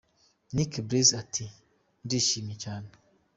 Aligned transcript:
Nick 0.55 0.71
Breezy 0.87 1.13
ati 1.23 1.45
“Ndishimye 2.05 2.55
cyane. 2.63 2.89